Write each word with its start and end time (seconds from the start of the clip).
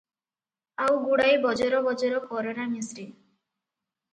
ଆଉ 0.85 0.95
ଗୁଡ଼ାଏ 1.03 1.35
ବଜର 1.43 1.81
ବଜର 1.89 2.23
କରନା 2.33 2.67
ମିଶ୍ରେ। 2.73 3.07